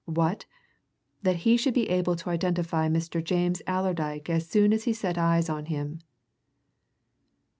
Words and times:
What? 0.07 0.47
That 1.21 1.35
he 1.45 1.57
should 1.57 1.75
be 1.75 1.87
able 1.91 2.15
to 2.15 2.31
identify 2.31 2.87
Mr. 2.89 3.23
James 3.23 3.61
Allerdyke 3.67 4.31
as 4.31 4.47
soon 4.49 4.73
as 4.73 4.85
he 4.85 4.93
set 4.93 5.15
eyes 5.15 5.47
on 5.47 5.65
him!" 5.67 5.99